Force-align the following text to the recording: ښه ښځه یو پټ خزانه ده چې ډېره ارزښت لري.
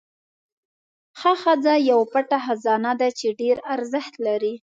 ښه 1.19 1.33
ښځه 1.41 1.73
یو 1.89 1.99
پټ 2.11 2.29
خزانه 2.45 2.91
ده 2.99 3.09
چې 3.19 3.27
ډېره 3.39 3.61
ارزښت 3.75 4.13
لري. 4.27 4.53